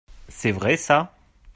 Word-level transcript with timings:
C'est 0.29 0.49
vrai, 0.51 0.77
ça… 0.77 1.13